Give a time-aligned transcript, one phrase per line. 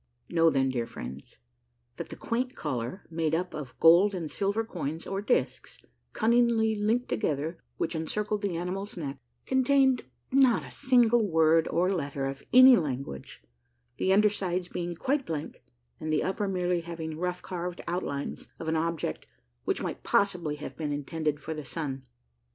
[0.29, 1.37] Know then, dear friends,
[1.97, 5.77] that the quaint collar, made up of gold and silver coins, or disks,
[6.11, 12.25] cunningly linked together, which encircled the animal's neck, contained not a single word or letter
[12.25, 13.43] of any language,
[13.97, 15.63] the undersides being quite blank,
[15.99, 19.27] and the upper merely having roughly carved outlines of an object
[19.65, 22.07] which might possibly have been intended for the sun.